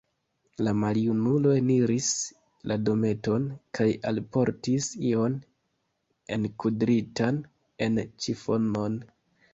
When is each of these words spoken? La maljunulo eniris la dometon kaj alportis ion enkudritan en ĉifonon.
La 0.67 0.71
maljunulo 0.83 1.51
eniris 1.57 2.07
la 2.71 2.77
dometon 2.87 3.45
kaj 3.79 3.87
alportis 4.13 4.89
ion 5.11 5.37
enkudritan 6.39 7.39
en 7.89 8.05
ĉifonon. 8.27 8.99